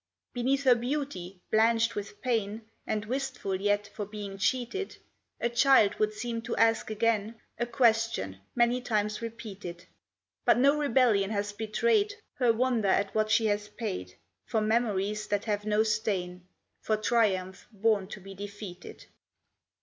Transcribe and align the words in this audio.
Beneath 0.33 0.63
her 0.63 0.73
beauty, 0.73 1.41
blanched 1.51 1.93
with 1.93 2.23
pain, 2.23 2.63
And 2.87 3.05
wistful 3.05 3.53
yet 3.61 3.85
for 3.93 4.03
being 4.03 4.39
cheated, 4.39 4.97
A 5.39 5.47
child 5.47 5.93
would 5.99 6.11
seem 6.11 6.41
to 6.41 6.55
ask 6.55 6.89
again 6.89 7.39
A 7.59 7.67
question 7.67 8.39
many 8.55 8.81
times 8.81 9.21
repeated; 9.21 9.85
But 10.43 10.57
no 10.57 10.75
rebellion 10.79 11.29
has 11.29 11.53
betrayed 11.53 12.15
Her 12.39 12.51
wonder 12.51 12.87
at 12.89 13.13
what 13.13 13.29
she 13.29 13.45
has 13.45 13.67
paid 13.69 14.15
For 14.43 14.59
memories 14.59 15.27
that 15.27 15.45
have 15.45 15.65
no 15.65 15.83
stain, 15.83 16.47
For 16.79 16.97
triumph 16.97 17.67
born 17.71 18.07
to 18.07 18.19
be 18.19 18.33
defeated. 18.33 19.05